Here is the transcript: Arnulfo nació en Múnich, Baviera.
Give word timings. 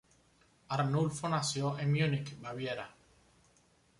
Arnulfo 0.69 1.29
nació 1.29 1.77
en 1.77 1.91
Múnich, 1.93 2.41
Baviera. 2.41 2.89